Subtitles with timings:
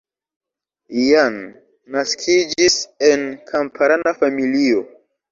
[1.07, 1.35] Jan
[1.95, 2.77] naskiĝis
[3.09, 4.81] en kamparana familio.